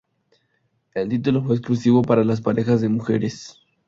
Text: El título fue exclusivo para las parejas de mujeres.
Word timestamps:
El 0.95 1.09
título 1.09 1.43
fue 1.43 1.55
exclusivo 1.57 2.01
para 2.01 2.23
las 2.23 2.41
parejas 2.41 2.81
de 2.81 2.89
mujeres. 2.89 3.59